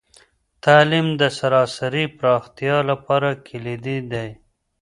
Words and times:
تعلیم 0.63 1.07
د 1.21 1.23
سراسري 1.37 2.05
پراختیا 2.17 2.77
لپاره 2.89 3.29
کلیدي 3.47 3.97
دی. 4.11 4.29